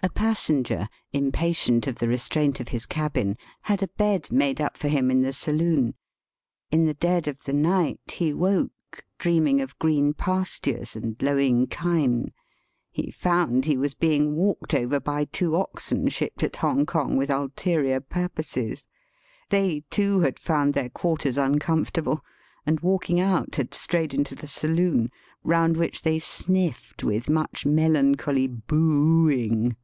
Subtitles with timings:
[0.00, 4.86] A passenger, impatient of the restraint of his cabin, had a bed made up for
[4.86, 5.92] him in the saloon.
[6.70, 12.32] In the dead of the night he woke, dreaming of green pastures and lowing kine.
[12.92, 17.98] He found he was being walked over by two oxen shipped at Hongkong with ulterior
[18.00, 18.86] purposes.
[19.50, 22.24] They, too, had found their quarters uncomfortable,
[22.64, 25.10] and, walking out, had strayed into the saloon,
[25.44, 29.74] roxmd which they sniffed with much melancholy boo ooing.